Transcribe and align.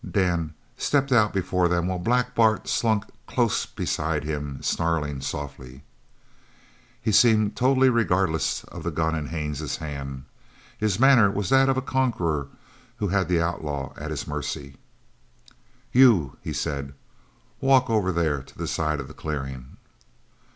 Dan 0.09 0.55
stepped 0.77 1.11
out 1.11 1.31
before 1.31 1.67
them 1.67 1.85
while 1.85 1.99
Black 1.99 2.33
Bart 2.33 2.67
slunk 2.67 3.03
close 3.27 3.67
beside 3.67 4.23
him, 4.23 4.59
snarling 4.63 5.21
softly. 5.21 5.83
He 6.99 7.11
seemed 7.11 7.55
totally 7.55 7.87
regardless 7.91 8.63
of 8.63 8.81
the 8.81 8.89
gun 8.89 9.13
in 9.13 9.27
Haines's 9.27 9.77
hand. 9.77 10.23
His 10.75 10.99
manner 10.99 11.29
was 11.29 11.49
that 11.49 11.69
of 11.69 11.77
a 11.77 11.83
conqueror 11.83 12.47
who 12.97 13.09
had 13.09 13.27
the 13.27 13.39
outlaw 13.43 13.93
at 13.95 14.09
his 14.09 14.25
mercy. 14.25 14.75
"You," 15.91 16.35
he 16.41 16.51
said, 16.51 16.95
"walk 17.59 17.87
over 17.87 18.11
there 18.11 18.41
to 18.41 18.57
the 18.57 18.65
side 18.67 18.99
of 18.99 19.07
the 19.07 19.13
clearing." 19.13 19.77